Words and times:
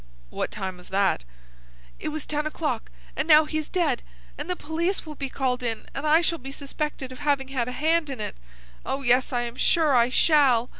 "What 0.31 0.49
time 0.49 0.77
was 0.77 0.89
that?" 0.89 1.25
"It 1.99 2.07
was 2.09 2.25
ten 2.25 2.47
o'clock. 2.47 2.89
And 3.15 3.27
now 3.27 3.45
he 3.45 3.59
is 3.59 3.69
dead, 3.69 4.01
and 4.35 4.49
the 4.49 4.55
police 4.55 5.05
will 5.05 5.13
be 5.13 5.29
called 5.29 5.61
in, 5.61 5.85
and 5.93 6.07
I 6.07 6.21
shall 6.21 6.39
be 6.39 6.51
suspected 6.51 7.11
of 7.11 7.19
having 7.19 7.49
had 7.49 7.67
a 7.67 7.71
hand 7.71 8.09
in 8.09 8.19
it. 8.19 8.35
Oh, 8.83 9.03
yes, 9.03 9.31
I 9.31 9.43
am 9.43 9.57
sure 9.57 9.95
I 9.95 10.09
shall. 10.09 10.69